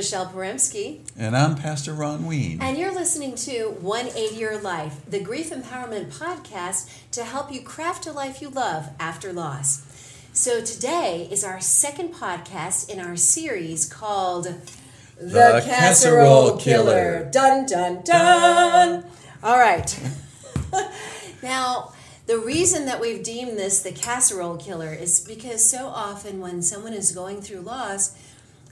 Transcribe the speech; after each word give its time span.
Mishael 0.00 0.32
Porembski. 0.34 1.00
And 1.18 1.36
I'm 1.36 1.56
Pastor 1.56 1.92
Ron 1.92 2.24
Wean. 2.24 2.62
And 2.62 2.78
you're 2.78 2.94
listening 2.94 3.34
to 3.34 3.68
180 3.80 4.34
Your 4.34 4.58
Life, 4.58 4.98
the 5.06 5.20
Grief 5.20 5.50
Empowerment 5.50 6.06
Podcast 6.06 6.90
to 7.10 7.22
help 7.22 7.52
you 7.52 7.60
craft 7.60 8.06
a 8.06 8.12
life 8.12 8.40
you 8.40 8.48
love 8.48 8.88
after 8.98 9.30
loss. 9.30 9.82
So 10.32 10.62
today 10.62 11.28
is 11.30 11.44
our 11.44 11.60
second 11.60 12.14
podcast 12.14 12.88
in 12.88 12.98
our 12.98 13.14
series 13.14 13.84
called 13.84 14.44
The, 15.18 15.26
The 15.26 15.62
Casserole 15.66 16.56
Killer. 16.56 17.28
Dun, 17.30 17.66
dun, 17.66 18.00
dun. 18.02 19.04
All 19.42 19.58
right. 19.58 20.00
now, 21.42 21.92
the 22.26 22.38
reason 22.38 22.86
that 22.86 23.02
we've 23.02 23.22
deemed 23.22 23.58
this 23.58 23.82
the 23.82 23.92
casserole 23.92 24.56
killer 24.56 24.94
is 24.94 25.20
because 25.20 25.68
so 25.68 25.88
often 25.88 26.40
when 26.40 26.62
someone 26.62 26.94
is 26.94 27.12
going 27.12 27.42
through 27.42 27.60
loss, 27.60 28.16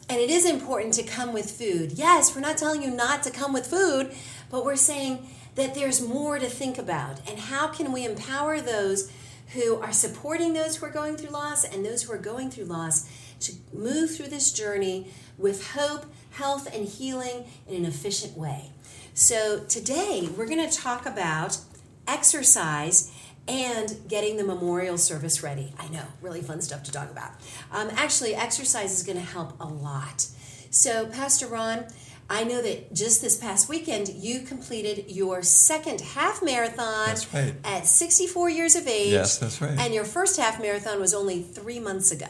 and 0.08 0.20
it 0.20 0.30
is 0.30 0.46
important 0.46 0.94
to 0.94 1.02
come 1.02 1.32
with 1.32 1.50
food. 1.50 1.92
Yes, 1.92 2.34
we're 2.34 2.40
not 2.40 2.56
telling 2.56 2.82
you 2.82 2.90
not 2.90 3.22
to 3.24 3.30
come 3.30 3.52
with 3.52 3.66
food, 3.66 4.12
but 4.50 4.64
we're 4.64 4.76
saying 4.76 5.28
that 5.54 5.74
there's 5.74 6.00
more 6.00 6.38
to 6.38 6.46
think 6.46 6.78
about. 6.78 7.20
And 7.28 7.38
how 7.38 7.68
can 7.68 7.92
we 7.92 8.06
empower 8.06 8.60
those 8.60 9.12
who 9.54 9.76
are 9.80 9.92
supporting 9.92 10.52
those 10.52 10.76
who 10.76 10.86
are 10.86 10.90
going 10.90 11.16
through 11.16 11.30
loss 11.30 11.64
and 11.64 11.84
those 11.84 12.02
who 12.02 12.12
are 12.12 12.18
going 12.18 12.50
through 12.50 12.64
loss 12.64 13.08
to 13.40 13.52
move 13.72 14.14
through 14.14 14.28
this 14.28 14.52
journey 14.52 15.10
with 15.36 15.72
hope, 15.72 16.06
health, 16.30 16.74
and 16.74 16.86
healing 16.86 17.44
in 17.66 17.74
an 17.76 17.84
efficient 17.84 18.36
way? 18.36 18.72
So 19.14 19.64
today 19.64 20.28
we're 20.36 20.46
going 20.46 20.68
to 20.68 20.76
talk 20.76 21.06
about 21.06 21.58
exercise 22.06 23.12
and 23.48 23.96
getting 24.08 24.36
the 24.36 24.44
memorial 24.44 24.98
service 24.98 25.42
ready. 25.42 25.72
I 25.78 25.88
know, 25.88 26.04
really 26.20 26.42
fun 26.42 26.60
stuff 26.60 26.82
to 26.84 26.92
talk 26.92 27.10
about. 27.10 27.32
Um, 27.72 27.88
actually, 27.96 28.34
exercise 28.34 28.92
is 28.92 29.02
going 29.04 29.18
to 29.18 29.24
help 29.24 29.58
a 29.60 29.66
lot. 29.66 30.26
So, 30.70 31.06
Pastor 31.06 31.46
Ron, 31.46 31.86
I 32.30 32.44
know 32.44 32.60
that 32.60 32.92
just 32.92 33.22
this 33.22 33.38
past 33.38 33.70
weekend 33.70 34.10
you 34.10 34.40
completed 34.40 35.06
your 35.10 35.42
second 35.42 36.02
half 36.02 36.42
marathon 36.42 37.06
That's 37.06 37.32
right. 37.32 37.54
at 37.64 37.86
64 37.86 38.50
years 38.50 38.76
of 38.76 38.86
age. 38.86 39.12
Yes, 39.12 39.38
that's 39.38 39.62
right. 39.62 39.78
And 39.78 39.94
your 39.94 40.04
first 40.04 40.38
half 40.38 40.60
marathon 40.60 41.00
was 41.00 41.14
only 41.14 41.42
three 41.42 41.80
months 41.80 42.10
ago. 42.12 42.26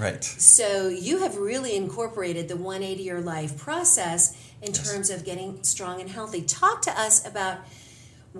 Right. 0.00 0.22
So 0.24 0.88
you 0.88 1.20
have 1.20 1.36
really 1.36 1.76
incorporated 1.76 2.48
the 2.48 2.56
180 2.56 3.02
Your 3.04 3.20
Life 3.20 3.56
process 3.56 4.36
in 4.60 4.72
Yes. 4.74 4.92
terms 4.92 5.10
of 5.10 5.24
getting 5.24 5.62
strong 5.62 6.00
and 6.00 6.10
healthy. 6.10 6.42
Talk 6.42 6.82
to 6.82 6.90
us 6.90 7.24
about 7.24 7.58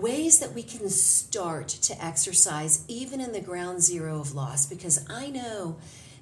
ways 0.01 0.39
that 0.39 0.53
we 0.53 0.63
can 0.63 0.89
start 0.89 1.67
to 1.67 2.03
exercise 2.03 2.83
even 2.87 3.19
in 3.19 3.31
the 3.31 3.41
ground 3.41 3.81
zero 3.81 4.19
of 4.19 4.33
loss 4.33 4.65
because 4.65 5.05
I 5.09 5.29
know 5.29 5.77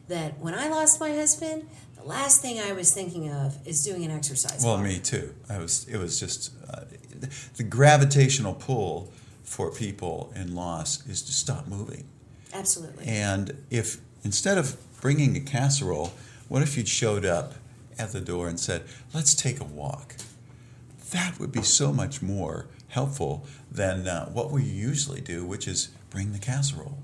that 0.07 0.39
when 0.39 0.53
I 0.53 0.69
lost 0.69 0.99
my 0.99 1.13
husband, 1.13 1.67
the 1.95 2.03
last 2.03 2.41
thing 2.41 2.59
I 2.59 2.73
was 2.73 2.93
thinking 2.93 3.31
of 3.31 3.57
is 3.67 3.83
doing 3.83 4.05
an 4.05 4.11
exercise. 4.11 4.63
Well, 4.63 4.75
walk. 4.75 4.83
me 4.83 4.99
too. 4.99 5.33
I 5.49 5.57
was. 5.57 5.87
It 5.87 5.97
was 5.97 6.19
just 6.19 6.51
uh, 6.69 6.81
the 7.55 7.63
gravitational 7.63 8.53
pull 8.53 9.11
for 9.43 9.71
people 9.71 10.31
in 10.35 10.55
loss 10.55 11.05
is 11.07 11.21
to 11.23 11.31
stop 11.31 11.67
moving. 11.67 12.05
Absolutely. 12.53 13.05
And 13.05 13.63
if 13.69 13.97
instead 14.23 14.57
of 14.57 14.77
bringing 15.01 15.35
a 15.35 15.39
casserole, 15.39 16.13
what 16.47 16.61
if 16.61 16.77
you'd 16.77 16.87
showed 16.87 17.25
up 17.25 17.55
at 17.97 18.11
the 18.11 18.21
door 18.21 18.47
and 18.47 18.59
said, 18.59 18.83
"Let's 19.13 19.33
take 19.33 19.59
a 19.59 19.65
walk"? 19.65 20.15
That 21.11 21.39
would 21.39 21.51
be 21.51 21.61
so 21.61 21.93
much 21.93 22.21
more 22.21 22.67
helpful 22.95 23.45
than 23.69 24.07
uh, 24.07 24.25
what 24.29 24.51
we 24.51 24.63
usually 24.63 25.21
do, 25.21 25.45
which 25.45 25.67
is 25.67 25.89
bring 26.09 26.31
the 26.31 26.39
casserole. 26.39 26.97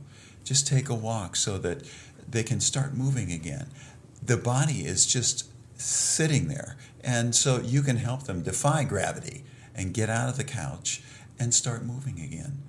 Just 0.44 0.66
take 0.66 0.90
a 0.90 0.96
walk 0.96 1.36
so 1.36 1.58
that 1.60 1.84
they 2.28 2.44
can 2.44 2.60
start 2.62 2.96
moving 2.96 3.32
again. 3.32 3.68
The 4.24 4.38
body 4.38 4.86
is 4.86 5.06
just 5.06 5.50
sitting 5.76 6.48
there, 6.48 6.78
and 7.04 7.36
so 7.36 7.60
you 7.60 7.82
can 7.82 7.98
help 7.98 8.24
them 8.24 8.42
defy 8.42 8.84
gravity 8.86 9.44
and 9.76 9.94
get 9.94 10.10
out 10.10 10.30
of 10.30 10.38
the 10.38 10.44
couch 10.44 11.02
and 11.38 11.54
start 11.54 11.84
moving 11.84 12.20
again. 12.20 12.64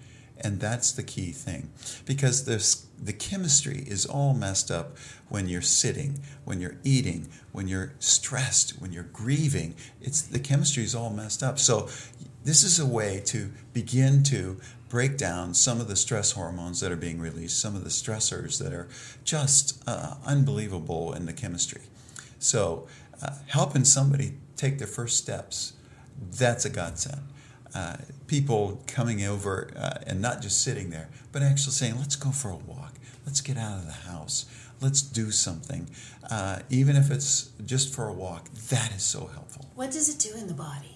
And 0.45 0.59
that's 0.59 0.91
the 0.91 1.05
key 1.05 1.31
thing 1.31 1.71
because 2.05 2.45
this, 2.47 2.87
the 3.01 3.13
chemistry 3.13 3.85
is 3.87 4.05
all 4.05 4.35
messed 4.35 4.73
up 4.73 4.97
when 5.29 5.49
you're 5.49 5.63
sitting, 5.63 6.19
when 6.45 6.61
you're 6.61 6.79
eating, 6.83 7.29
when 7.53 7.69
you're 7.69 7.93
stressed, 8.01 8.81
when 8.81 8.93
you're 8.93 9.05
grieving. 9.05 9.77
It's 10.01 10.23
the 10.23 10.41
chemistry 10.41 10.83
is 10.83 10.97
all 10.97 11.11
messed 11.11 11.45
up. 11.45 11.61
So 11.61 11.89
this 12.45 12.63
is 12.63 12.79
a 12.79 12.87
way 12.87 13.21
to 13.27 13.51
begin 13.73 14.23
to 14.25 14.61
break 14.89 15.17
down 15.17 15.55
some 15.55 15.81
of 15.81 15.89
the 15.89 15.97
stress 15.97 16.33
hormones 16.33 16.81
that 16.81 16.93
are 16.93 16.97
being 16.97 17.21
released, 17.21 17.59
some 17.59 17.75
of 17.75 17.85
the 17.85 17.91
stressors 17.91 18.63
that 18.63 18.73
are 18.73 18.89
just 19.25 19.83
uh, 19.87 20.15
unbelievable 20.27 21.15
in 21.15 21.27
the 21.27 21.33
chemistry. 21.33 21.83
So 22.39 22.87
uh, 23.23 23.37
helping 23.47 23.85
somebody 23.85 24.35
take 24.57 24.79
their 24.79 24.87
first 24.87 25.17
steps, 25.17 25.73
that's 26.31 26.65
a 26.65 26.71
godsend 26.71 27.23
uh, 27.75 27.97
people 28.27 28.83
coming 28.87 29.25
over 29.25 29.73
uh, 29.77 29.99
and 30.07 30.21
not 30.21 30.43
just 30.43 30.63
sitting 30.63 30.91
there, 30.91 31.09
but 31.31 31.43
actually 31.43 31.73
saying, 31.73 31.99
let's 31.99 32.17
go 32.17 32.31
for 32.31 32.51
a 32.51 32.57
walk. 32.57 32.95
Let's 33.25 33.41
get 33.41 33.57
out 33.57 33.79
of 33.79 33.87
the 33.87 34.11
house. 34.11 34.47
Let's 34.81 35.01
do 35.01 35.31
something. 35.31 35.89
Uh, 36.31 36.61
even 36.71 36.97
if 36.97 37.11
it's 37.11 37.51
just 37.65 37.95
for 37.95 38.09
a 38.09 38.13
walk, 38.13 38.51
that 38.69 38.93
is 38.95 39.03
so 39.03 39.27
helpful. 39.27 39.71
what 39.75 39.91
does 39.91 40.09
it 40.09 40.19
do 40.19 40.37
in 40.37 40.49
the 40.49 40.55
body? 40.55 40.92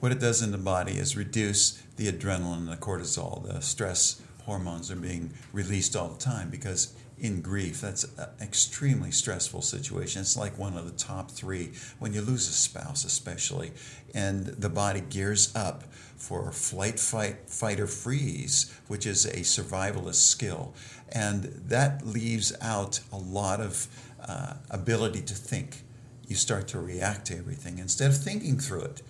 What 0.00 0.12
it 0.12 0.20
does 0.20 0.42
in 0.42 0.52
the 0.52 0.58
body 0.58 0.92
is 0.92 1.16
reduce 1.16 1.82
the 1.96 2.12
adrenaline, 2.12 2.68
the 2.68 2.76
cortisol, 2.76 3.46
the 3.46 3.60
stress 3.60 4.20
hormones 4.44 4.90
are 4.90 4.96
being 4.96 5.32
released 5.52 5.96
all 5.96 6.08
the 6.08 6.18
time 6.18 6.50
because 6.50 6.94
in 7.18 7.40
grief, 7.40 7.80
that's 7.80 8.04
an 8.18 8.28
extremely 8.40 9.10
stressful 9.10 9.62
situation. 9.62 10.20
It's 10.20 10.36
like 10.36 10.58
one 10.58 10.76
of 10.76 10.84
the 10.84 10.96
top 10.98 11.30
three 11.30 11.72
when 11.98 12.12
you 12.12 12.20
lose 12.20 12.46
a 12.48 12.52
spouse, 12.52 13.04
especially, 13.04 13.72
and 14.14 14.44
the 14.46 14.68
body 14.68 15.00
gears 15.00 15.54
up 15.56 15.84
for 16.16 16.52
flight, 16.52 17.00
fight, 17.00 17.48
fight, 17.48 17.80
or 17.80 17.86
freeze, 17.86 18.74
which 18.88 19.06
is 19.06 19.24
a 19.24 19.40
survivalist 19.40 20.26
skill. 20.28 20.74
And 21.10 21.44
that 21.68 22.06
leaves 22.06 22.52
out 22.60 23.00
a 23.10 23.16
lot 23.16 23.60
of 23.60 23.88
uh, 24.26 24.54
ability 24.70 25.22
to 25.22 25.34
think. 25.34 25.84
You 26.26 26.36
start 26.36 26.68
to 26.68 26.80
react 26.80 27.28
to 27.28 27.38
everything 27.38 27.78
instead 27.78 28.10
of 28.10 28.18
thinking 28.18 28.58
through 28.58 28.82
it. 28.82 29.02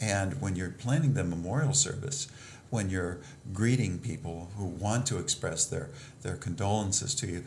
And 0.00 0.40
when 0.40 0.56
you're 0.56 0.70
planning 0.70 1.14
the 1.14 1.24
memorial 1.24 1.72
service, 1.72 2.28
when 2.70 2.90
you're 2.90 3.18
greeting 3.52 3.98
people 3.98 4.50
who 4.56 4.64
want 4.64 5.06
to 5.06 5.18
express 5.18 5.64
their, 5.64 5.90
their 6.22 6.36
condolences 6.36 7.14
to 7.16 7.26
you, 7.26 7.44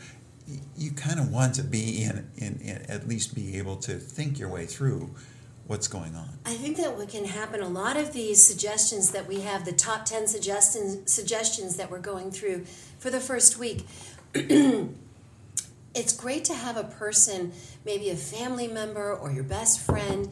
you 0.77 0.91
kind 0.91 1.19
of 1.19 1.31
want 1.31 1.55
to 1.55 1.63
be 1.63 2.03
in, 2.03 2.29
in, 2.37 2.59
in, 2.61 2.77
at 2.89 3.07
least 3.07 3.35
be 3.35 3.57
able 3.57 3.75
to 3.75 3.95
think 3.95 4.39
your 4.39 4.47
way 4.47 4.65
through 4.65 5.09
what's 5.67 5.89
going 5.89 6.15
on. 6.15 6.29
I 6.45 6.53
think 6.53 6.77
that 6.77 6.97
what 6.97 7.09
can 7.09 7.25
happen, 7.25 7.61
a 7.61 7.67
lot 7.67 7.97
of 7.97 8.13
these 8.13 8.45
suggestions 8.45 9.11
that 9.11 9.27
we 9.27 9.41
have, 9.41 9.65
the 9.65 9.73
top 9.73 10.05
10 10.05 10.27
suggestions, 10.27 11.11
suggestions 11.11 11.75
that 11.75 11.91
we're 11.91 11.99
going 11.99 12.31
through 12.31 12.65
for 12.99 13.09
the 13.09 13.19
first 13.19 13.57
week, 13.57 13.85
it's 14.33 16.13
great 16.15 16.45
to 16.45 16.53
have 16.53 16.77
a 16.77 16.85
person, 16.85 17.51
maybe 17.85 18.09
a 18.09 18.15
family 18.15 18.67
member 18.67 19.13
or 19.13 19.31
your 19.31 19.43
best 19.43 19.81
friend, 19.81 20.31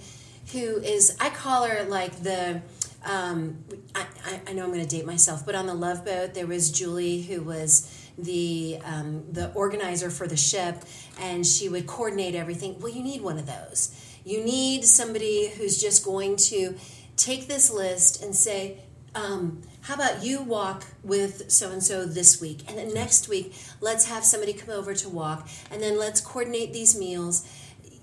who 0.51 0.77
is, 0.77 1.17
I 1.19 1.29
call 1.29 1.65
her 1.65 1.83
like 1.83 2.23
the, 2.23 2.61
um, 3.05 3.63
I, 3.93 4.05
I, 4.47 4.53
know 4.53 4.63
I'm 4.63 4.71
going 4.71 4.85
to 4.85 4.87
date 4.87 5.05
myself, 5.05 5.45
but 5.45 5.53
on 5.55 5.67
the 5.67 5.73
Love 5.73 6.03
Boat, 6.05 6.33
there 6.33 6.47
was 6.47 6.71
Julie 6.71 7.21
who 7.21 7.41
was 7.41 8.05
the 8.17 8.79
um, 8.83 9.23
the 9.31 9.51
organizer 9.53 10.09
for 10.09 10.27
the 10.27 10.37
ship, 10.37 10.83
and 11.19 11.45
she 11.45 11.69
would 11.69 11.87
coordinate 11.87 12.35
everything. 12.35 12.79
Well, 12.79 12.91
you 12.91 13.03
need 13.03 13.21
one 13.21 13.37
of 13.37 13.45
those. 13.45 13.93
You 14.23 14.43
need 14.43 14.85
somebody 14.85 15.49
who's 15.49 15.79
just 15.79 16.03
going 16.03 16.37
to 16.37 16.75
take 17.17 17.47
this 17.47 17.71
list 17.71 18.23
and 18.23 18.35
say, 18.35 18.79
um, 19.13 19.61
"How 19.81 19.95
about 19.95 20.23
you 20.23 20.41
walk 20.41 20.85
with 21.03 21.51
so 21.51 21.71
and 21.71 21.83
so 21.83 22.05
this 22.05 22.39
week, 22.41 22.63
and 22.67 22.77
then 22.77 22.93
next 22.93 23.27
week 23.27 23.53
let's 23.81 24.05
have 24.07 24.23
somebody 24.23 24.53
come 24.53 24.69
over 24.69 24.93
to 24.93 25.09
walk, 25.09 25.47
and 25.71 25.81
then 25.81 25.99
let's 25.99 26.21
coordinate 26.21 26.73
these 26.73 26.97
meals." 26.97 27.47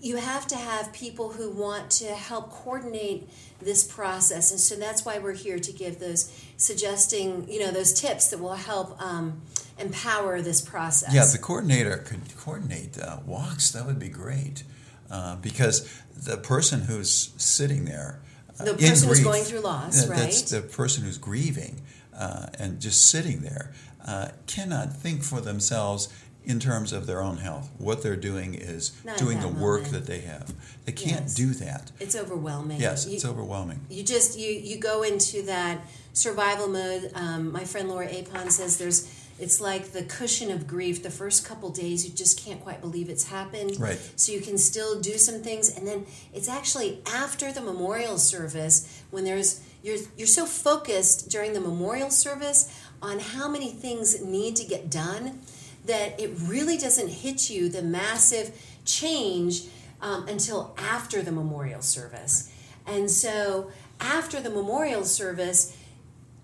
You 0.03 0.17
have 0.17 0.49
to 0.49 0.57
have 0.57 0.93
people 0.93 1.29
who 1.31 1.49
want 1.49 1.89
to 1.93 2.07
help 2.07 2.51
coordinate 2.51 3.29
this 3.61 3.85
process, 3.85 4.51
and 4.51 4.59
so 4.59 4.75
that's 4.75 5.05
why 5.05 5.21
we're 5.21 5.33
here 5.33 5.61
to 5.61 5.73
give 5.73 6.01
those 6.01 6.29
suggesting, 6.57 7.49
you 7.49 7.61
know, 7.61 7.71
those 7.71 7.93
tips 7.93 8.29
that 8.31 8.41
will 8.41 8.55
help 8.57 9.01
um, 9.01 9.41
empower 9.79 10.43
this 10.43 10.61
process. 10.61 11.15
Yeah, 11.15 11.25
the 11.27 11.39
coordinator 11.39 11.99
could 11.99 12.37
coordinate 12.37 12.99
uh, 12.99 13.19
walks. 13.25 13.71
That 13.71 13.87
would 13.87 14.01
be 14.01 14.09
great 14.09 14.65
uh, 15.09 15.37
because 15.37 15.89
the 16.17 16.37
person 16.37 16.81
who's 16.81 17.31
sitting 17.37 17.85
there, 17.85 18.19
uh, 18.59 18.65
The 18.65 18.75
person 18.75 19.09
who's 19.09 19.21
grief, 19.21 19.25
going 19.25 19.45
through 19.45 19.61
loss, 19.61 20.05
that- 20.05 20.17
That's 20.17 20.53
right? 20.53 20.63
the 20.63 20.67
person 20.67 21.05
who's 21.05 21.19
grieving 21.19 21.81
uh, 22.13 22.47
and 22.59 22.81
just 22.81 23.09
sitting 23.09 23.43
there 23.43 23.73
uh, 24.05 24.31
cannot 24.49 24.97
think 24.97 25.23
for 25.23 25.41
themselves 25.41 26.09
in 26.45 26.59
terms 26.59 26.93
of 26.93 27.07
their 27.07 27.21
own 27.23 27.37
health. 27.39 27.71
What 27.79 28.03
they're 28.03 28.17
doing 28.17 28.55
is 28.55 28.93
Not 29.05 29.17
doing 29.17 29.41
the 29.41 29.49
that 29.49 29.59
work 29.59 29.85
that 29.87 30.07
they 30.07 30.21
have. 30.21 30.53
They 30.85 30.93
can't 30.93 31.23
Yes. 31.23 31.35
do 31.35 31.53
that. 31.55 31.93
it's 32.01 32.17
overwhelming. 32.17 32.81
Yes, 32.81 33.07
You- 33.07 33.15
it's 33.15 33.25
overwhelming. 33.25 33.81
you 33.89 34.03
just 34.03 34.39
you 34.39 34.51
you 34.51 34.77
go 34.79 35.03
into 35.03 35.43
that 35.43 35.79
survival 36.13 36.69
mode 36.69 37.11
um, 37.15 37.53
my 37.53 37.65
friend 37.65 37.89
laura 37.89 38.07
apon 38.09 38.51
says 38.51 38.77
there's 38.79 39.07
It's 39.39 39.61
like 39.61 39.93
the 39.93 40.05
cushion 40.05 40.51
of 40.53 40.67
grief. 40.69 41.03
The 41.03 41.11
first 41.11 41.45
couple 41.45 41.71
days, 41.71 42.05
you 42.05 42.13
just 42.13 42.39
can't 42.45 42.61
quite 42.61 42.81
believe 42.81 43.09
it's 43.09 43.25
happened. 43.25 43.81
Right. 43.81 43.99
So 44.15 44.31
you 44.31 44.41
can 44.41 44.57
still 44.59 45.01
do 45.01 45.17
some 45.19 45.43
things, 45.43 45.69
and 45.71 45.85
then 45.89 46.07
it's 46.33 46.49
actually 46.49 47.01
after 47.07 47.51
the 47.51 47.61
memorial 47.63 48.19
service 48.19 48.87
when 49.11 49.25
there's 49.25 49.61
you're 49.83 49.99
you're 50.19 50.29
so 50.41 50.45
focused 50.47 51.29
during 51.31 51.55
the 51.55 51.61
memorial 51.61 52.11
service 52.11 52.69
on 53.01 53.19
how 53.19 53.49
many 53.49 53.71
things 53.73 54.21
need 54.23 54.55
to 54.57 54.65
get 54.65 54.91
done 54.91 55.41
that 55.87 56.21
it 56.21 56.31
really 56.43 56.77
doesn't 56.79 57.09
hit 57.09 57.51
you 57.51 57.69
the 57.69 57.83
massive 57.83 58.57
change 58.85 59.65
um, 60.01 60.27
until 60.29 60.75
after 60.79 61.23
the 61.23 61.33
memorial 61.33 61.83
service. 61.83 62.53
And 62.87 63.11
so 63.11 63.71
after 64.01 64.41
the 64.41 64.51
memorial 64.51 65.05
service, 65.05 65.77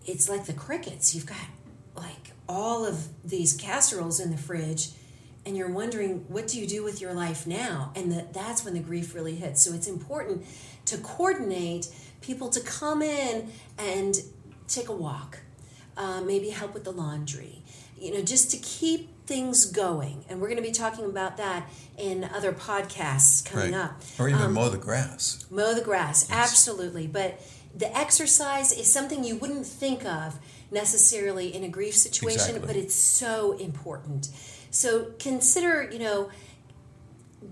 it's 0.06 0.28
like 0.28 0.46
the 0.46 0.52
crickets. 0.52 1.14
You've 1.14 1.26
got 1.26 1.38
like 1.96 2.32
all 2.48 2.86
of 2.86 3.08
these 3.24 3.52
casseroles 3.52 4.20
in 4.20 4.30
the 4.30 4.38
fridge 4.38 4.90
and 5.44 5.56
you're 5.56 5.70
wondering 5.70 6.24
what 6.28 6.46
do 6.46 6.60
you 6.60 6.66
do 6.66 6.82
with 6.82 7.00
your 7.00 7.12
life 7.12 7.46
now 7.46 7.92
and 7.94 8.10
that 8.12 8.32
that's 8.32 8.64
when 8.64 8.74
the 8.74 8.80
grief 8.80 9.14
really 9.14 9.34
hits 9.34 9.62
so 9.62 9.74
it's 9.74 9.86
important 9.86 10.44
to 10.84 10.96
coordinate 10.98 11.88
people 12.20 12.48
to 12.48 12.60
come 12.60 13.02
in 13.02 13.50
and 13.78 14.16
take 14.66 14.88
a 14.88 14.92
walk 14.92 15.40
uh, 15.96 16.20
maybe 16.20 16.50
help 16.50 16.74
with 16.74 16.84
the 16.84 16.90
laundry 16.90 17.62
you 17.98 18.12
know 18.12 18.22
just 18.22 18.50
to 18.50 18.56
keep 18.58 19.10
things 19.28 19.66
going 19.66 20.24
and 20.28 20.40
we're 20.40 20.48
going 20.48 20.62
to 20.64 20.68
be 20.72 20.72
talking 20.72 21.04
about 21.04 21.36
that 21.36 21.68
in 21.98 22.24
other 22.24 22.52
podcasts 22.52 23.44
coming 23.44 23.72
right. 23.72 23.84
up 23.84 24.02
Or 24.18 24.28
even 24.28 24.40
Um, 24.42 24.54
mow 24.54 24.68
the 24.70 24.78
grass. 24.78 25.44
mow 25.50 25.74
the 25.74 25.82
grass 25.90 26.26
absolutely 26.30 27.06
but 27.06 27.30
the 27.76 27.90
exercise 28.04 28.72
is 28.72 28.90
something 28.90 29.22
you 29.24 29.36
wouldn't 29.36 29.66
think 29.66 30.04
of 30.06 30.38
necessarily 30.70 31.54
in 31.54 31.62
a 31.62 31.68
grief 31.68 31.94
situation 31.94 32.56
Exactly. 32.56 32.66
but 32.66 32.76
it's 32.76 32.94
so 32.94 33.52
important 33.58 34.28
so 34.70 35.12
consider 35.18 35.88
you 35.92 35.98
know 35.98 36.30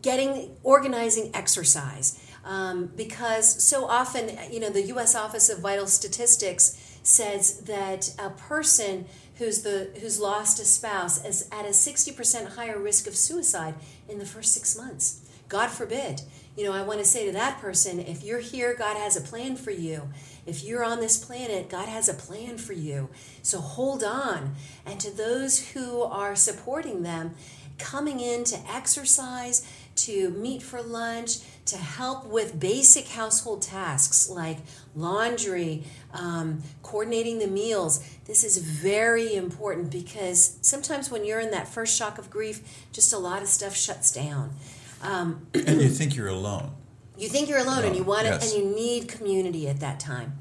getting 0.03 0.57
organizing 0.63 1.31
exercise 1.35 2.19
um, 2.45 2.87
because 2.97 3.63
so 3.63 3.87
often 3.87 4.31
you 4.51 4.61
know 4.61 4.71
the 4.71 4.83
u.s 4.95 5.15
office 5.15 5.49
of 5.51 5.59
vital 5.61 5.87
statistics 5.87 6.65
says 7.03 7.61
that 7.61 8.11
a 8.19 8.31
person 8.31 9.07
who's 9.39 9.63
the 9.63 9.91
who's 10.01 10.21
lost 10.21 10.61
a 10.61 10.65
spouse 10.65 11.25
is 11.25 11.49
at 11.53 11.65
a 11.65 11.71
60% 11.71 12.57
higher 12.57 12.79
risk 12.79 13.07
of 13.07 13.17
suicide 13.17 13.75
in 14.09 14.19
the 14.19 14.27
first 14.27 14.53
six 14.53 14.77
months. 14.77 15.21
God 15.49 15.69
forbid. 15.69 16.23
You 16.57 16.65
know 16.65 16.73
i 16.73 16.83
want 16.83 17.01
to 17.01 17.05
say 17.05 17.27
to 17.27 17.33
that 17.33 17.61
person 17.61 18.01
if 18.01 18.25
you're 18.25 18.41
here 18.41 18.75
god 18.75 18.97
has 18.97 19.17
a 19.17 19.21
plan 19.21 19.57
for 19.57 19.71
you. 19.71 20.09
If 20.47 20.65
you're 20.65 20.85
on 20.85 21.01
this 21.01 21.23
planet 21.23 21.69
god 21.69 21.89
has 21.89 22.09
a 22.09 22.15
plan 22.15 22.59
for 22.59 22.73
you. 22.73 23.11
So 23.43 23.61
hold 23.61 24.03
on. 24.03 24.55
And 24.85 24.99
to 25.01 25.11
those 25.11 25.71
who 25.73 26.03
are 26.03 26.35
supporting 26.35 27.03
them 27.03 27.35
coming 27.79 28.21
in 28.21 28.45
to 28.45 28.59
exercise 28.71 29.71
to 29.97 30.31
meet 30.31 30.63
for 30.63 30.83
lunch 30.83 31.39
to 31.67 31.77
help 31.77 32.27
with 32.27 32.59
basic 32.61 33.09
household 33.09 33.63
tasks 33.63 34.31
like 34.31 34.59
laundry 34.95 35.85
um, 36.13 36.63
coordinating 36.83 37.39
the 37.39 37.47
meals 37.47 38.05
this 38.27 38.45
is 38.45 38.59
very 38.59 39.35
important 39.35 39.91
because 39.91 40.59
sometimes 40.63 41.11
when 41.11 41.25
you're 41.25 41.41
in 41.41 41.51
that 41.51 41.67
first 41.67 41.97
shock 41.97 42.19
of 42.19 42.31
grief 42.31 42.87
just 42.93 43.13
a 43.13 43.19
lot 43.19 43.43
of 43.43 43.49
stuff 43.49 43.75
shuts 43.75 44.13
down 44.13 44.55
um, 45.03 45.47
and 45.55 45.81
you 45.81 45.89
think 45.89 46.17
you're 46.17 46.29
alone. 46.29 46.73
you 47.19 47.29
think 47.29 47.49
you're 47.49 47.59
alone 47.59 47.85
and 47.85 47.95
you 47.97 48.03
Alone, 48.03 48.25
want 48.25 48.27
it 48.27 48.43
and 48.43 48.53
you 48.53 48.75
need 48.75 49.09
community 49.09 49.69
at 49.69 49.81
that 49.81 50.01
time. 50.01 50.35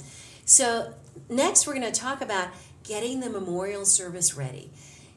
So 0.45 0.93
next 1.29 1.65
we're 1.67 1.75
going 1.75 1.91
to 1.91 1.99
talk 1.99 2.21
about 2.21 2.49
getting 2.83 3.19
the 3.19 3.29
memorial 3.29 3.85
service 3.85 4.35
ready. 4.35 4.71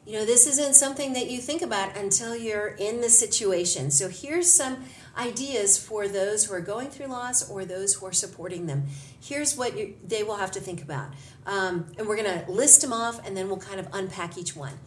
You 0.09 0.15
know, 0.15 0.25
this 0.25 0.47
isn't 0.47 0.73
something 0.73 1.13
that 1.13 1.29
you 1.29 1.37
think 1.37 1.61
about 1.61 1.95
until 1.95 2.35
you're 2.35 2.69
in 2.69 2.99
the 2.99 3.11
situation. 3.11 3.91
So 3.91 4.09
here's 4.09 4.51
some 4.51 4.85
ideas 5.15 5.77
for 5.77 6.07
those 6.07 6.45
who 6.45 6.55
are 6.55 6.61
going 6.61 6.89
through 6.89 7.05
loss 7.05 7.47
or 7.47 7.63
those 7.63 7.93
who 7.93 8.07
are 8.07 8.11
supporting 8.11 8.65
them. 8.65 8.85
Here's 9.21 9.55
what 9.55 9.77
you, 9.77 9.93
they 10.03 10.23
will 10.23 10.37
have 10.37 10.49
to 10.53 10.59
think 10.59 10.81
about. 10.81 11.13
Um, 11.45 11.85
and 11.95 12.07
we're 12.07 12.15
going 12.15 12.43
to 12.43 12.51
list 12.51 12.81
them 12.81 12.91
off 12.91 13.23
and 13.23 13.37
then 13.37 13.49
we'll 13.49 13.59
kind 13.59 13.79
of 13.79 13.87
unpack 13.93 14.35
each 14.35 14.55
one 14.55 14.79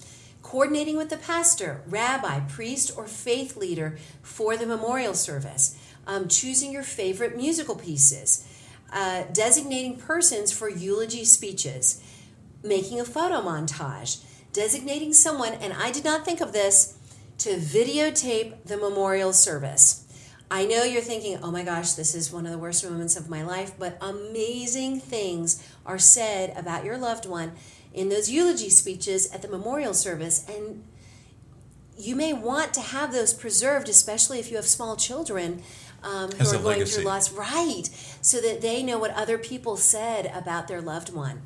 coordinating 0.42 0.96
with 0.96 1.08
the 1.08 1.16
pastor, 1.16 1.82
rabbi, 1.86 2.40
priest, 2.40 2.90
or 2.96 3.06
faith 3.06 3.56
leader 3.56 3.96
for 4.22 4.56
the 4.56 4.66
memorial 4.66 5.14
service, 5.14 5.78
um, 6.04 6.26
choosing 6.26 6.72
your 6.72 6.82
favorite 6.82 7.36
musical 7.36 7.76
pieces, 7.76 8.44
uh, 8.92 9.22
designating 9.32 9.96
persons 9.96 10.50
for 10.50 10.68
eulogy 10.68 11.24
speeches, 11.24 12.02
making 12.64 12.98
a 12.98 13.04
photo 13.04 13.40
montage, 13.40 14.24
designating 14.52 15.12
someone, 15.12 15.54
and 15.54 15.72
I 15.72 15.90
did 15.90 16.04
not 16.04 16.24
think 16.24 16.40
of 16.40 16.52
this, 16.52 16.98
to 17.38 17.56
videotape 17.56 18.64
the 18.64 18.76
memorial 18.76 19.32
service. 19.32 20.06
I 20.50 20.66
know 20.66 20.84
you're 20.84 21.00
thinking, 21.00 21.38
oh 21.42 21.50
my 21.50 21.64
gosh, 21.64 21.92
this 21.92 22.14
is 22.14 22.30
one 22.30 22.44
of 22.44 22.52
the 22.52 22.58
worst 22.58 22.84
moments 22.84 23.16
of 23.16 23.30
my 23.30 23.42
life, 23.42 23.72
but 23.78 23.96
amazing 24.00 25.00
things 25.00 25.66
are 25.86 25.98
said 25.98 26.54
about 26.56 26.84
your 26.84 26.98
loved 26.98 27.24
one 27.24 27.52
in 27.94 28.10
those 28.10 28.30
eulogy 28.30 28.68
speeches 28.68 29.32
at 29.32 29.40
the 29.40 29.48
memorial 29.48 29.94
service. 29.94 30.46
And 30.48 30.84
you 31.98 32.14
may 32.14 32.34
want 32.34 32.74
to 32.74 32.80
have 32.80 33.12
those 33.12 33.32
preserved, 33.32 33.88
especially 33.88 34.40
if 34.40 34.50
you 34.50 34.56
have 34.56 34.66
small 34.66 34.94
children 34.94 35.62
um, 36.02 36.30
who 36.32 36.40
As 36.40 36.52
are 36.52 36.58
going 36.58 36.78
legacy. 36.78 36.96
through 36.96 37.04
loss. 37.04 37.32
Right. 37.32 37.84
So 38.20 38.40
that 38.40 38.60
they 38.60 38.82
know 38.82 38.98
what 38.98 39.12
other 39.12 39.38
people 39.38 39.76
said 39.76 40.30
about 40.34 40.68
their 40.68 40.82
loved 40.82 41.14
one. 41.14 41.42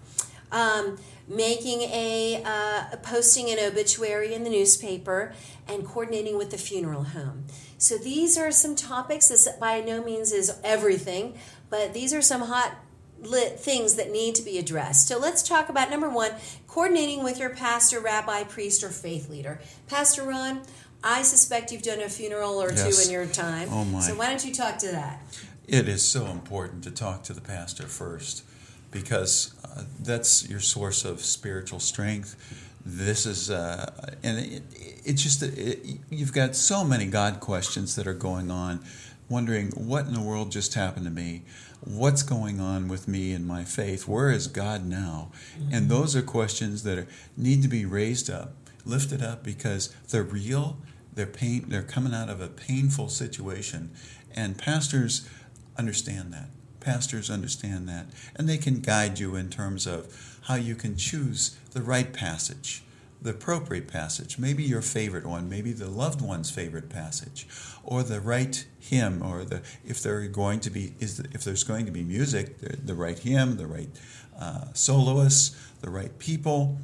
Um, 0.52 0.98
making 1.28 1.82
a 1.82 2.40
uh, 2.44 2.96
posting 3.02 3.50
an 3.50 3.58
obituary 3.58 4.32
in 4.32 4.44
the 4.44 4.50
newspaper 4.50 5.34
and 5.66 5.84
coordinating 5.84 6.38
with 6.38 6.52
the 6.52 6.58
funeral 6.58 7.02
home. 7.02 7.46
So 7.78 7.98
these 7.98 8.38
are 8.38 8.52
some 8.52 8.76
topics. 8.76 9.28
This 9.28 9.48
by 9.58 9.81
no 9.81 10.04
means 10.04 10.31
is 10.31 10.56
everything 10.62 11.37
but 11.70 11.93
these 11.93 12.12
are 12.14 12.22
some 12.22 12.43
hot 12.43 12.76
lit 13.20 13.58
things 13.58 13.94
that 13.96 14.10
need 14.10 14.34
to 14.37 14.43
be 14.43 14.58
addressed. 14.58 15.08
So 15.08 15.19
let's 15.19 15.43
talk 15.43 15.69
about 15.69 15.90
number 15.90 16.08
one 16.08 16.32
coordinating 16.66 17.25
with 17.25 17.38
your 17.38 17.50
pastor 17.50 18.00
rabbi 18.00 18.44
priest 18.44 18.84
or 18.84 18.90
faith 18.90 19.28
leader. 19.28 19.60
Pastor 19.88 20.22
ron 20.22 20.62
i 21.04 21.22
suspect 21.22 21.70
you've 21.70 21.82
done 21.82 22.00
a 22.00 22.08
funeral 22.08 22.60
or 22.60 22.70
two 22.70 22.92
in 23.04 23.10
your 23.10 23.26
time. 23.26 23.69
Oh, 23.70 23.84
my. 23.84 24.00
so 24.00 24.14
why 24.14 24.28
don't 24.28 24.44
you 24.44 24.52
talk 24.52 24.78
to 24.78 24.88
that? 24.88 25.20
It 25.69 25.88
is 25.88 26.02
so 26.02 26.26
important 26.26 26.84
to 26.84 26.90
talk 26.90 27.22
to 27.25 27.32
the 27.32 27.40
pastor 27.40 27.84
first 27.84 28.42
because 28.90 29.54
uh, 29.64 29.82
that's 30.00 30.48
your 30.48 30.60
source 30.60 31.04
of 31.04 31.20
spiritual 31.20 31.80
strength. 31.80 32.37
This 32.84 33.26
is, 33.26 33.50
uh, 33.50 33.90
and 34.22 34.38
it, 34.38 34.62
it's 35.04 35.22
just, 35.22 35.42
it, 35.42 35.99
you've 36.11 36.32
got 36.32 36.54
so 36.54 36.84
many 36.84 37.06
God 37.06 37.40
questions 37.40 37.96
that 37.96 38.06
are 38.06 38.14
going 38.14 38.50
on, 38.50 38.84
wondering 39.28 39.70
what 39.72 40.06
in 40.06 40.14
the 40.14 40.20
world 40.20 40.52
just 40.52 40.75
happened 40.75 41.04
to 41.04 41.11
me? 41.11 41.42
What's 41.80 42.22
going 42.22 42.61
on 42.61 42.88
with 42.88 43.06
me 43.06 43.32
and 43.32 43.46
my 43.46 43.64
faith? 43.64 44.08
Where 44.08 44.30
is 44.30 44.46
God 44.46 44.87
now? 44.87 45.30
And 45.70 45.88
those 45.88 46.16
are 46.16 46.22
questions 46.22 46.82
that 46.84 46.99
are, 46.99 47.06
need 47.37 47.62
to 47.62 47.68
be 47.68 47.84
raised 47.84 48.30
up, 48.30 48.54
lifted 48.84 49.22
up 49.22 49.44
because 49.44 49.94
they're 50.11 50.22
real. 50.22 50.78
They're 51.14 51.26
pain. 51.26 51.66
They're 51.68 51.82
coming 51.82 52.14
out 52.14 52.28
of 52.28 52.40
a 52.40 52.49
painful 52.49 53.08
situation, 53.08 53.90
and 54.34 54.58
pastors 54.58 55.28
understand 55.76 56.32
that. 56.32 56.49
Pastors 56.87 57.31
understand 57.31 57.88
that, 57.88 58.07
and 58.37 58.49
they 58.49 58.59
can 58.59 58.78
guide 58.78 59.19
you 59.19 59.35
in 59.35 59.50
terms 59.50 59.88
of 59.88 60.38
how 60.43 60.55
you 60.55 60.76
can 60.76 60.97
choose 60.97 61.59
the 61.73 61.83
right 61.83 62.12
passage, 62.12 62.85
the 63.21 63.31
appropriate 63.31 63.88
passage, 63.88 64.38
maybe 64.38 64.62
your 64.62 64.83
favorite 64.83 65.26
one, 65.26 65.49
maybe 65.49 65.73
the 65.73 65.90
loved 65.90 66.23
one's 66.23 66.49
favorite 66.49 66.88
passage, 66.88 67.49
or 67.83 68.05
the 68.05 68.21
right 68.21 68.64
hymn, 68.78 69.21
or 69.21 69.45
the 69.45 69.62
if 69.85 70.00
there 70.00 70.25
going 70.28 70.61
to 70.61 70.71
be 70.71 70.95
is 71.00 71.19
if 71.33 71.43
there's 71.43 71.64
going 71.64 71.87
to 71.87 71.90
be 71.90 72.05
music, 72.05 72.59
the, 72.59 72.76
the 72.76 72.95
right 72.95 73.19
hymn, 73.19 73.57
the 73.57 73.66
right 73.66 73.90
uh, 74.38 74.66
soloists, 74.73 75.57
the 75.81 75.90
right 75.90 76.16
people 76.21 76.78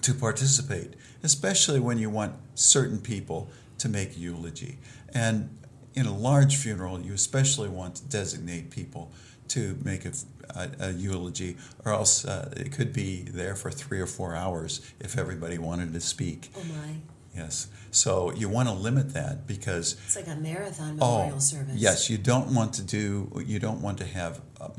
to 0.00 0.12
participate, 0.12 0.94
especially 1.22 1.78
when 1.78 1.96
you 1.96 2.10
want 2.10 2.34
certain 2.56 2.98
people 2.98 3.48
to 3.78 3.88
make 3.88 4.18
eulogy. 4.18 4.78
And 5.14 5.56
in 5.94 6.06
a 6.06 6.16
large 6.16 6.56
funeral, 6.56 7.00
you 7.00 7.12
especially 7.12 7.68
want 7.68 7.96
to 7.96 8.04
designate 8.04 8.70
people 8.70 9.10
to 9.48 9.76
make 9.84 10.04
a, 10.06 10.12
a, 10.56 10.70
a 10.80 10.90
eulogy, 10.92 11.56
or 11.84 11.92
else 11.92 12.24
uh, 12.24 12.52
it 12.56 12.72
could 12.72 12.92
be 12.92 13.22
there 13.22 13.54
for 13.54 13.70
three 13.70 14.00
or 14.00 14.06
four 14.06 14.34
hours 14.34 14.80
if 15.00 15.18
everybody 15.18 15.58
wanted 15.58 15.92
to 15.92 16.00
speak. 16.00 16.50
oh 16.56 16.64
my 16.64 16.94
Yes. 17.34 17.68
So 17.90 18.30
you 18.34 18.50
want 18.50 18.68
to 18.68 18.74
limit 18.74 19.14
that 19.14 19.46
because 19.46 19.96
it's 20.04 20.16
like 20.16 20.26
a 20.28 20.36
marathon 20.36 20.98
memorial 20.98 21.36
Oh, 21.36 21.38
service 21.38 21.76
yes, 21.76 22.10
you 22.10 22.18
don't 22.18 22.54
want 22.54 22.74
to 22.74 22.82
do. 22.82 23.42
You 23.46 23.58
don't 23.58 23.80
want 23.80 23.96
to 23.98 24.04
have 24.04 24.42
a, 24.60 24.70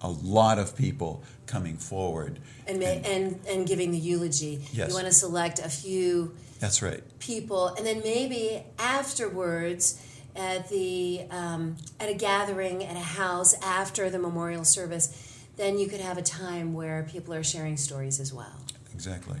a 0.00 0.08
lot 0.08 0.60
of 0.60 0.76
people 0.76 1.24
coming 1.46 1.76
forward. 1.76 2.38
and, 2.68 2.78
ma- 2.78 2.86
and 2.86 3.40
and 3.48 3.66
giving 3.66 3.90
the 3.90 3.98
eulogy. 3.98 4.60
Yes. 4.72 4.88
You 4.90 4.94
want 4.94 5.06
to 5.06 5.12
select 5.12 5.58
a 5.58 5.68
few 5.68 6.32
That's 6.60 6.80
right. 6.80 7.02
people, 7.18 7.68
and 7.76 7.84
then 7.84 8.00
maybe 8.04 8.62
afterwards 8.78 10.00
at 10.36 10.68
the 10.68 11.22
um, 11.30 11.76
at 12.00 12.08
a 12.08 12.14
gathering 12.14 12.84
at 12.84 12.96
a 12.96 13.00
house 13.00 13.54
after 13.62 14.10
the 14.10 14.18
memorial 14.18 14.64
service, 14.64 15.08
then 15.56 15.78
you 15.78 15.88
could 15.88 16.00
have 16.00 16.18
a 16.18 16.22
time 16.22 16.74
where 16.74 17.06
people 17.10 17.32
are 17.34 17.42
sharing 17.44 17.76
stories 17.76 18.20
as 18.20 18.32
well. 18.32 18.60
Exactly. 18.94 19.38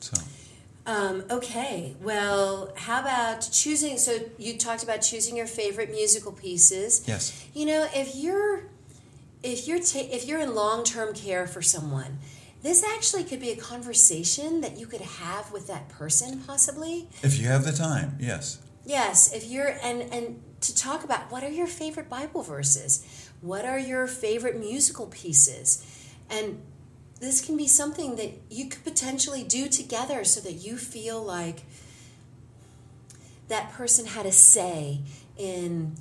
So 0.00 0.16
Um, 0.86 1.24
okay, 1.30 1.94
well, 2.02 2.72
how 2.76 3.00
about 3.00 3.48
choosing? 3.52 3.98
So 3.98 4.18
you 4.38 4.56
talked 4.56 4.82
about 4.82 4.98
choosing 5.02 5.36
your 5.36 5.46
favorite 5.46 5.90
musical 5.90 6.32
pieces. 6.32 7.02
yes, 7.06 7.46
You 7.54 7.66
know, 7.66 7.86
if 7.94 8.14
you're 8.16 8.64
if 9.42 9.66
you're 9.68 9.78
ta- 9.80 10.08
if 10.10 10.26
you're 10.26 10.40
in 10.40 10.54
long 10.54 10.84
term 10.84 11.14
care 11.14 11.46
for 11.46 11.62
someone, 11.62 12.18
this 12.62 12.82
actually 12.84 13.24
could 13.24 13.40
be 13.40 13.50
a 13.50 13.56
conversation 13.56 14.60
that 14.62 14.78
you 14.78 14.86
could 14.86 15.00
have 15.00 15.50
with 15.52 15.66
that 15.68 15.88
person, 15.88 16.40
possibly. 16.46 17.08
if 17.22 17.38
you 17.38 17.46
have 17.48 17.64
the 17.64 17.72
time, 17.72 18.16
yes, 18.20 18.58
Yes, 18.84 19.32
if 19.32 19.44
you're 19.46 19.76
and 19.82 20.02
and 20.12 20.42
to 20.62 20.74
talk 20.74 21.04
about 21.04 21.30
what 21.30 21.42
are 21.42 21.50
your 21.50 21.66
favorite 21.66 22.08
Bible 22.08 22.42
verses, 22.42 23.04
what 23.40 23.64
are 23.64 23.78
your 23.78 24.06
favorite 24.06 24.58
musical 24.58 25.06
pieces, 25.06 25.84
and 26.30 26.60
this 27.20 27.40
can 27.44 27.56
be 27.56 27.66
something 27.68 28.16
that 28.16 28.30
you 28.50 28.68
could 28.68 28.82
potentially 28.84 29.42
do 29.42 29.68
together 29.68 30.24
so 30.24 30.40
that 30.40 30.54
you 30.54 30.76
feel 30.78 31.22
like 31.22 31.62
that 33.48 33.70
person 33.72 34.06
had 34.06 34.26
a 34.26 34.32
say 34.32 35.00
in 35.36 35.94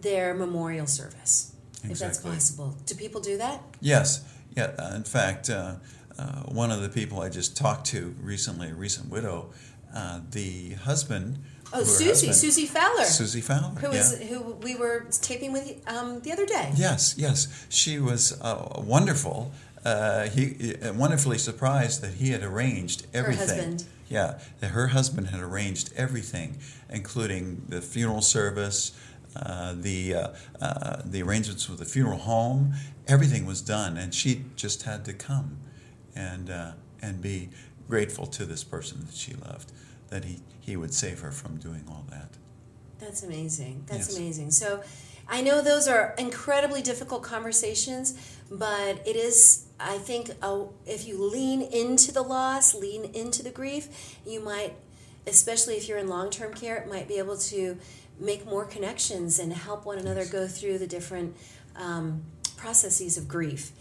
their 0.00 0.34
memorial 0.34 0.86
service, 0.86 1.54
if 1.84 1.98
that's 1.98 2.18
possible. 2.18 2.76
Do 2.86 2.94
people 2.94 3.20
do 3.20 3.36
that? 3.38 3.62
yes, 3.80 4.24
yeah. 4.56 4.72
uh, 4.78 4.94
In 4.94 5.04
fact, 5.04 5.50
uh, 5.50 5.76
uh, 6.18 6.42
one 6.44 6.70
of 6.70 6.80
the 6.82 6.88
people 6.88 7.20
I 7.20 7.28
just 7.28 7.56
talked 7.56 7.86
to 7.88 8.14
recently, 8.20 8.70
a 8.70 8.74
recent 8.74 9.10
widow, 9.10 9.50
uh, 9.94 10.20
the 10.30 10.74
husband. 10.74 11.38
Oh, 11.74 11.84
Susie, 11.84 12.26
husband- 12.26 12.34
Susie 12.34 12.66
Fowler, 12.66 13.04
Susie 13.04 13.40
Fowler. 13.40 13.74
who 13.80 13.86
yeah. 13.88 13.98
was 13.98 14.18
who 14.20 14.40
we 14.62 14.74
were 14.76 15.06
taping 15.10 15.52
with 15.52 15.82
um, 15.86 16.20
the 16.20 16.32
other 16.32 16.46
day. 16.46 16.72
Yes, 16.76 17.14
yes. 17.16 17.66
She 17.68 17.98
was 17.98 18.38
uh, 18.40 18.82
wonderful. 18.84 19.52
Uh, 19.84 20.28
he 20.28 20.74
uh, 20.76 20.92
wonderfully 20.92 21.38
surprised 21.38 22.02
that 22.02 22.14
he 22.14 22.30
had 22.30 22.42
arranged 22.42 23.06
everything. 23.12 23.48
Her 23.48 23.54
husband. 23.54 23.84
Yeah, 24.08 24.38
that 24.60 24.68
her 24.68 24.88
husband 24.88 25.28
had 25.28 25.40
arranged 25.40 25.90
everything, 25.96 26.58
including 26.90 27.62
the 27.68 27.80
funeral 27.80 28.20
service, 28.20 28.92
uh, 29.34 29.74
the 29.74 30.14
uh, 30.14 30.28
uh, 30.60 31.02
the 31.04 31.22
arrangements 31.22 31.68
with 31.68 31.78
the 31.78 31.84
funeral 31.86 32.18
home. 32.18 32.74
Everything 33.08 33.46
was 33.46 33.62
done, 33.62 33.96
and 33.96 34.14
she 34.14 34.44
just 34.54 34.82
had 34.82 35.04
to 35.06 35.12
come, 35.14 35.58
and 36.14 36.50
uh, 36.50 36.72
and 37.00 37.20
be 37.22 37.48
grateful 37.88 38.26
to 38.26 38.44
this 38.44 38.62
person 38.62 39.04
that 39.06 39.14
she 39.14 39.34
loved, 39.34 39.72
that 40.12 40.24
he 40.26 40.38
he 40.60 40.76
would 40.76 40.94
save 40.94 41.20
her 41.20 41.32
from 41.32 41.56
doing 41.56 41.84
all 41.88 42.04
that. 42.10 42.28
That's 43.00 43.24
amazing. 43.24 43.84
That's 43.86 44.08
Yes. 44.10 44.16
amazing. 44.16 44.50
So 44.52 44.84
I 45.28 45.40
know 45.40 45.60
those 45.60 45.88
are 45.88 46.14
incredibly 46.18 46.82
difficult 46.82 47.22
conversations, 47.24 48.14
but 48.48 49.04
it 49.06 49.16
is, 49.16 49.64
I 49.80 49.98
think, 49.98 50.30
uh, 50.40 50.64
if 50.86 51.08
you 51.08 51.16
lean 51.20 51.62
into 51.62 52.12
the 52.12 52.22
loss, 52.22 52.74
lean 52.74 53.06
into 53.06 53.42
the 53.42 53.50
grief, 53.50 53.88
you 54.24 54.38
might, 54.40 54.74
especially 55.26 55.76
if 55.76 55.88
you're 55.88 55.98
in 55.98 56.06
long 56.08 56.30
term 56.30 56.52
care, 56.54 56.76
it 56.76 56.88
might 56.88 57.08
be 57.08 57.18
able 57.18 57.38
to 57.38 57.78
make 58.20 58.46
more 58.46 58.64
connections 58.64 59.38
and 59.40 59.52
help 59.52 59.84
one 59.84 59.98
another 59.98 60.24
go 60.26 60.46
through 60.46 60.78
the 60.78 60.86
different 60.86 61.34
um, 61.74 62.22
processes 62.56 63.16
of 63.16 63.26
grief. 63.26 63.72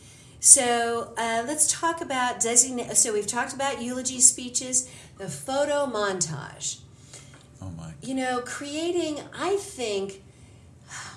So 0.43 1.13
uh, 1.19 1.43
let's 1.45 1.71
talk 1.71 2.01
about 2.01 2.39
designate. 2.39 2.97
So 2.97 3.13
we've 3.13 3.27
talked 3.27 3.53
about 3.53 3.79
eulogy 3.79 4.19
speeches, 4.19 4.89
the 5.19 5.29
photo 5.29 5.85
montage 5.85 6.79
Oh 7.61 7.69
my! 7.69 7.93
you 8.01 8.15
know, 8.15 8.41
creating, 8.43 9.19
I 9.37 9.57
think, 9.57 10.23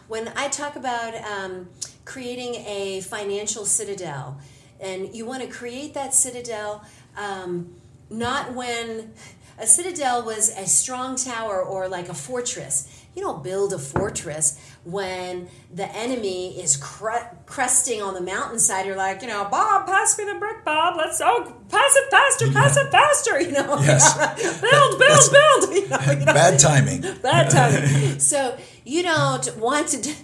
when 0.09 0.31
I 0.37 0.49
talk 0.49 0.77
about 0.77 1.15
um, 1.15 1.71
creating 2.05 2.57
a 2.67 3.01
financial 3.01 3.65
citadel, 3.65 4.39
and 4.79 5.15
you 5.15 5.25
want 5.25 5.43
to 5.43 5.49
create 5.49 5.95
that 5.95 6.13
citadel 6.13 6.85
um, 7.17 7.77
not 8.11 8.53
when 8.53 9.15
a 9.59 9.67
citadel 9.67 10.25
was 10.25 10.51
a 10.57 10.67
strong 10.67 11.17
tower 11.17 11.63
or 11.63 11.89
like 11.89 12.09
a 12.09 12.15
fortress. 12.15 12.89
You 13.15 13.23
don't 13.23 13.45
build 13.45 13.73
a 13.73 13.79
fortress 13.79 14.59
when 14.83 15.49
the 15.73 15.87
enemy 15.95 16.61
is 16.61 16.77
cr- 16.77 17.29
cresting 17.47 18.03
on 18.03 18.15
the 18.15 18.21
mountainside. 18.21 18.87
You're 18.87 18.97
like, 18.97 19.23
you 19.23 19.29
know, 19.29 19.47
Bob, 19.49 19.87
pass 19.87 20.19
me 20.19 20.25
the 20.25 20.35
brick, 20.35 20.65
Bob. 20.65 20.97
Let's 20.97 21.21
oh, 21.21 21.55
pass 21.69 21.95
it 21.95 22.11
faster, 22.11 22.51
pass 22.51 22.77
it 22.77 22.91
faster. 22.91 23.41
You 23.41 23.53
know, 23.53 23.79
Yes. 23.81 24.61
build, 24.61 24.99
build, 24.99 25.33
build. 25.33 25.75
You 25.75 25.89
know, 25.89 26.13
you 26.13 26.25
know? 26.27 26.33
Bad 26.35 26.59
timing. 26.59 27.01
bad 27.23 27.51
timing. 27.51 28.19
so 28.19 28.57
you 28.85 29.03
don't 29.05 29.57
want 29.59 29.89
to. 29.89 30.03
do- 30.03 30.15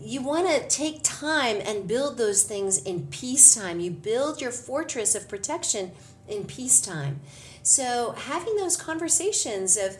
You 0.00 0.22
want 0.22 0.46
to 0.48 0.68
take 0.68 1.00
time 1.02 1.56
and 1.66 1.88
build 1.88 2.16
those 2.16 2.44
things 2.44 2.78
in 2.80 3.08
peacetime. 3.08 3.80
You 3.80 3.90
build 3.90 4.40
your 4.40 4.52
fortress 4.52 5.16
of 5.16 5.28
protection 5.28 5.90
in 6.28 6.44
peacetime. 6.44 7.18
So 7.66 8.12
having 8.12 8.54
those 8.54 8.76
conversations 8.76 9.76
of 9.76 9.96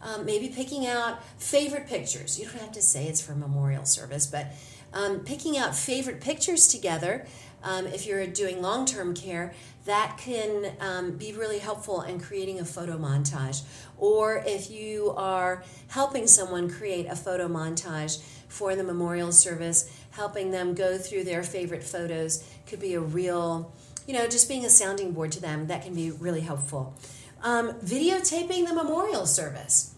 um, 0.00 0.24
maybe 0.24 0.48
picking 0.48 0.86
out 0.86 1.20
favorite 1.40 1.88
pictures. 1.88 2.38
You 2.38 2.46
don't 2.46 2.60
have 2.60 2.72
to 2.72 2.82
say 2.82 3.06
it's 3.06 3.20
for 3.20 3.34
memorial 3.34 3.84
service, 3.84 4.24
but 4.24 4.46
um, 4.92 5.20
picking 5.20 5.58
out 5.58 5.74
favorite 5.74 6.20
pictures 6.20 6.68
together. 6.68 7.26
Um, 7.64 7.88
if 7.88 8.06
you're 8.06 8.24
doing 8.28 8.62
long-term 8.62 9.14
care, 9.14 9.52
that 9.84 10.16
can 10.18 10.72
um, 10.78 11.16
be 11.16 11.32
really 11.32 11.58
helpful 11.58 12.02
in 12.02 12.20
creating 12.20 12.60
a 12.60 12.64
photo 12.64 12.96
montage. 12.96 13.62
Or 13.96 14.44
if 14.46 14.70
you 14.70 15.12
are 15.16 15.64
helping 15.88 16.28
someone 16.28 16.70
create 16.70 17.06
a 17.06 17.16
photo 17.16 17.48
montage 17.48 18.22
for 18.46 18.76
the 18.76 18.84
memorial 18.84 19.32
service, 19.32 19.90
helping 20.12 20.52
them 20.52 20.74
go 20.74 20.96
through 20.98 21.24
their 21.24 21.42
favorite 21.42 21.82
photos 21.82 22.44
could 22.68 22.80
be 22.80 22.94
a 22.94 23.00
real, 23.00 23.72
you 24.08 24.14
know, 24.14 24.26
just 24.26 24.48
being 24.48 24.64
a 24.64 24.70
sounding 24.70 25.12
board 25.12 25.30
to 25.32 25.40
them. 25.40 25.66
That 25.66 25.82
can 25.82 25.94
be 25.94 26.10
really 26.10 26.40
helpful. 26.40 26.94
Um, 27.42 27.74
videotaping 27.74 28.66
the 28.66 28.74
memorial 28.74 29.26
service. 29.26 29.94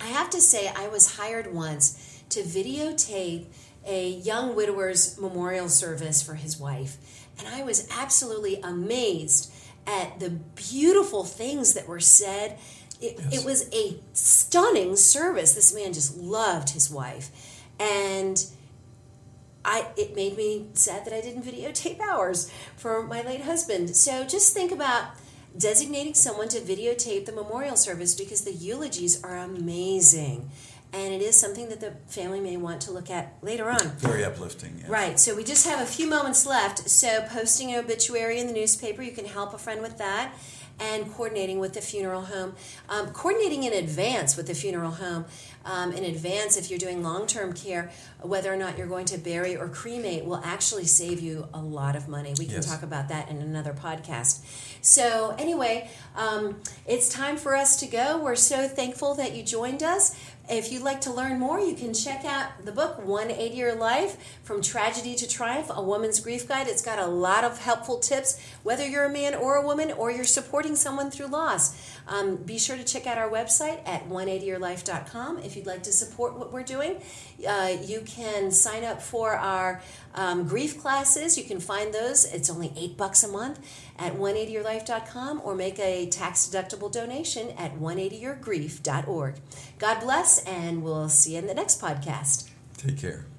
I 0.00 0.06
have 0.06 0.30
to 0.30 0.40
say, 0.40 0.72
I 0.74 0.88
was 0.88 1.16
hired 1.16 1.52
once 1.52 2.22
to 2.30 2.40
videotape 2.40 3.46
a 3.86 4.08
young 4.08 4.56
widower's 4.56 5.18
memorial 5.20 5.68
service 5.68 6.22
for 6.22 6.34
his 6.34 6.58
wife, 6.58 6.96
and 7.38 7.46
I 7.48 7.62
was 7.62 7.86
absolutely 7.96 8.60
amazed 8.62 9.52
at 9.86 10.20
the 10.20 10.30
beautiful 10.30 11.24
things 11.24 11.74
that 11.74 11.86
were 11.86 12.00
said. 12.00 12.58
It, 13.00 13.18
Yes. 13.30 13.40
it 13.40 13.44
was 13.46 13.68
a 13.72 14.00
stunning 14.12 14.96
service. 14.96 15.54
This 15.54 15.72
man 15.74 15.92
just 15.92 16.16
loved 16.16 16.70
his 16.70 16.90
wife, 16.90 17.30
and 17.78 18.44
I 19.64 19.88
it 19.96 20.14
made 20.14 20.36
me 20.36 20.68
sad 20.74 21.04
that 21.04 21.12
I 21.12 21.20
didn't 21.20 21.42
videotape 21.42 22.00
ours 22.00 22.50
for 22.76 23.02
my 23.02 23.22
late 23.22 23.42
husband. 23.42 23.96
So 23.96 24.24
just 24.24 24.54
think 24.54 24.72
about 24.72 25.10
designating 25.56 26.14
someone 26.14 26.48
to 26.48 26.60
videotape 26.60 27.26
the 27.26 27.32
memorial 27.32 27.76
service 27.76 28.14
because 28.14 28.42
the 28.42 28.52
eulogies 28.52 29.22
are 29.24 29.36
amazing. 29.36 30.50
And 30.90 31.12
it 31.12 31.20
is 31.20 31.36
something 31.36 31.68
that 31.68 31.80
the 31.80 31.92
family 32.06 32.40
may 32.40 32.56
want 32.56 32.80
to 32.82 32.92
look 32.92 33.10
at 33.10 33.34
later 33.42 33.68
on. 33.68 33.90
Very 33.98 34.24
uplifting. 34.24 34.76
yes. 34.78 34.88
Right, 34.88 35.20
so 35.20 35.34
we 35.34 35.44
just 35.44 35.66
have 35.66 35.80
a 35.80 35.86
few 35.86 36.08
moments 36.08 36.46
left. 36.46 36.88
So, 36.88 37.26
posting 37.28 37.74
an 37.74 37.84
obituary 37.84 38.38
in 38.38 38.46
the 38.46 38.54
newspaper, 38.54 39.02
you 39.02 39.12
can 39.12 39.26
help 39.26 39.52
a 39.52 39.58
friend 39.58 39.82
with 39.82 39.98
that, 39.98 40.32
and 40.80 41.12
coordinating 41.12 41.58
with 41.58 41.74
the 41.74 41.80
funeral 41.80 42.22
home. 42.22 42.54
Um, 42.88 43.08
coordinating 43.10 43.64
in 43.64 43.72
advance 43.72 44.36
with 44.36 44.46
the 44.46 44.54
funeral 44.54 44.92
home, 44.92 45.24
um, 45.64 45.92
in 45.92 46.04
advance 46.04 46.56
if 46.56 46.70
you're 46.70 46.78
doing 46.78 47.02
long 47.02 47.26
term 47.26 47.52
care, 47.52 47.90
whether 48.22 48.52
or 48.52 48.56
not 48.56 48.78
you're 48.78 48.86
going 48.86 49.06
to 49.06 49.18
bury 49.18 49.56
or 49.56 49.68
cremate 49.68 50.24
will 50.24 50.40
actually 50.44 50.84
save 50.86 51.20
you 51.20 51.48
a 51.52 51.60
lot 51.60 51.96
of 51.96 52.08
money. 52.08 52.34
We 52.38 52.46
can 52.46 52.56
Yes. 52.56 52.66
talk 52.66 52.82
about 52.82 53.08
that 53.08 53.28
in 53.28 53.38
another 53.42 53.72
podcast. 53.72 54.40
So, 54.80 55.34
anyway, 55.38 55.90
um, 56.16 56.60
it's 56.86 57.08
time 57.08 57.36
for 57.36 57.56
us 57.56 57.76
to 57.80 57.86
go. 57.86 58.18
We're 58.18 58.36
so 58.36 58.68
thankful 58.68 59.14
that 59.16 59.34
you 59.34 59.42
joined 59.42 59.82
us. 59.82 60.14
If 60.50 60.72
you'd 60.72 60.82
like 60.82 61.02
to 61.02 61.12
learn 61.12 61.38
more, 61.38 61.60
you 61.60 61.74
can 61.74 61.92
check 61.92 62.24
out 62.24 62.64
the 62.64 62.72
book, 62.72 63.04
180 63.04 63.54
Your 63.54 63.74
Life 63.74 64.16
From 64.42 64.62
Tragedy 64.62 65.14
to 65.16 65.28
Triumph, 65.28 65.70
a 65.70 65.82
woman's 65.82 66.20
grief 66.20 66.48
guide. 66.48 66.68
It's 66.68 66.80
got 66.80 66.98
a 66.98 67.06
lot 67.06 67.44
of 67.44 67.58
helpful 67.58 67.98
tips, 67.98 68.40
whether 68.62 68.86
you're 68.88 69.04
a 69.04 69.12
man 69.12 69.34
or 69.34 69.56
a 69.56 69.62
woman 69.62 69.92
or 69.92 70.10
you're 70.10 70.24
supporting 70.24 70.74
someone 70.74 71.10
through 71.10 71.26
loss. 71.26 71.76
Um, 72.08 72.36
be 72.36 72.58
sure 72.58 72.76
to 72.76 72.84
check 72.84 73.06
out 73.06 73.18
our 73.18 73.30
website 73.30 73.86
at 73.86 74.08
180yourlife.com 74.08 75.38
if 75.38 75.56
you'd 75.56 75.66
like 75.66 75.82
to 75.84 75.92
support 75.92 76.38
what 76.38 76.52
we're 76.52 76.62
doing. 76.62 77.00
Uh, 77.46 77.76
you 77.84 78.00
can 78.00 78.50
sign 78.50 78.84
up 78.84 79.00
for 79.00 79.34
our 79.34 79.82
um, 80.14 80.46
grief 80.48 80.80
classes. 80.80 81.36
You 81.36 81.44
can 81.44 81.60
find 81.60 81.92
those. 81.92 82.24
It's 82.24 82.50
only 82.50 82.72
eight 82.76 82.96
bucks 82.96 83.22
a 83.22 83.28
month 83.28 83.60
at 83.98 84.14
180yourlife.com 84.14 85.42
or 85.44 85.54
make 85.54 85.78
a 85.78 86.06
tax 86.06 86.48
deductible 86.48 86.90
donation 86.90 87.50
at 87.58 87.78
180yourgrief.org. 87.78 89.34
God 89.78 90.00
bless, 90.00 90.44
and 90.44 90.82
we'll 90.82 91.08
see 91.08 91.32
you 91.32 91.38
in 91.38 91.46
the 91.46 91.54
next 91.54 91.80
podcast. 91.80 92.50
Take 92.76 92.98
care. 92.98 93.37